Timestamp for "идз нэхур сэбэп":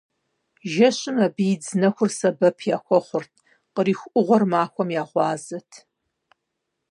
1.53-2.57